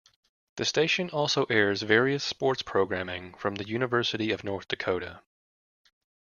The 0.55 0.65
station 0.65 1.11
also 1.11 1.43
airs 1.45 1.83
various 1.83 2.23
sports 2.23 2.63
programming 2.63 3.35
from 3.35 3.53
the 3.53 3.67
University 3.67 4.31
of 4.31 4.43
North 4.43 4.67
Dakota. 4.67 5.21